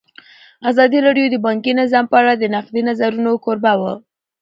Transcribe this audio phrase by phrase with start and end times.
[0.69, 3.93] ازادي راډیو د بانکي نظام په اړه د نقدي نظرونو کوربه وه.